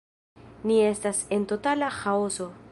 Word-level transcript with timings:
Ni 0.69 0.77
estis 0.85 1.21
en 1.37 1.47
totala 1.53 1.93
ĥaoso. 2.01 2.53